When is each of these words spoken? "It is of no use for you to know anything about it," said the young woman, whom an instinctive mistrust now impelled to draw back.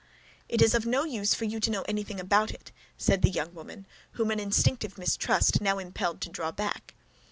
"It 0.49 0.63
is 0.63 0.73
of 0.73 0.87
no 0.87 1.03
use 1.03 1.35
for 1.35 1.45
you 1.45 1.59
to 1.59 1.69
know 1.69 1.83
anything 1.83 2.19
about 2.19 2.49
it," 2.49 2.71
said 2.97 3.21
the 3.21 3.29
young 3.29 3.53
woman, 3.53 3.85
whom 4.13 4.31
an 4.31 4.39
instinctive 4.39 4.97
mistrust 4.97 5.61
now 5.61 5.77
impelled 5.77 6.21
to 6.21 6.29
draw 6.29 6.51
back. 6.51 6.95